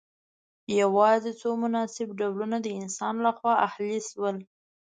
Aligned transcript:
یوازې 0.81 1.31
څو 1.41 1.49
مناسب 1.63 2.07
ډولونه 2.19 2.57
د 2.61 2.67
انسان 2.81 3.15
لخوا 3.25 3.53
اهلي 3.67 3.99
شول. 4.09 4.35